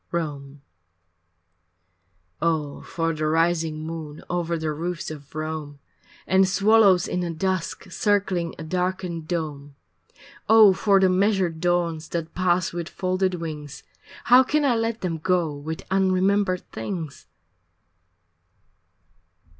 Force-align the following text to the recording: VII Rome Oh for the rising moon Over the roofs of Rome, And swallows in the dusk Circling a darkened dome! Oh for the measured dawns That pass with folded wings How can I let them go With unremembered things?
VII 0.11 0.17
Rome 0.17 0.61
Oh 2.41 2.81
for 2.81 3.13
the 3.13 3.27
rising 3.27 3.85
moon 3.85 4.23
Over 4.31 4.57
the 4.57 4.71
roofs 4.71 5.11
of 5.11 5.35
Rome, 5.35 5.77
And 6.25 6.49
swallows 6.49 7.07
in 7.07 7.19
the 7.19 7.29
dusk 7.29 7.91
Circling 7.91 8.55
a 8.57 8.63
darkened 8.63 9.27
dome! 9.27 9.75
Oh 10.49 10.73
for 10.73 10.99
the 10.99 11.07
measured 11.07 11.59
dawns 11.61 12.09
That 12.09 12.33
pass 12.33 12.73
with 12.73 12.89
folded 12.89 13.35
wings 13.35 13.83
How 14.23 14.41
can 14.41 14.65
I 14.65 14.73
let 14.75 15.01
them 15.01 15.19
go 15.19 15.53
With 15.55 15.85
unremembered 15.91 16.63
things? 16.71 17.27